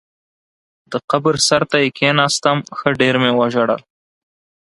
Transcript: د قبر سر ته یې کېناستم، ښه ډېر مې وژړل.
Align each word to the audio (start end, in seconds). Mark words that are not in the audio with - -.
د 0.91 0.93
قبر 1.09 1.35
سر 1.47 1.61
ته 1.69 1.77
یې 1.83 1.89
کېناستم، 1.97 2.57
ښه 2.77 2.89
ډېر 2.99 3.15
مې 3.21 3.31
وژړل. 3.39 3.81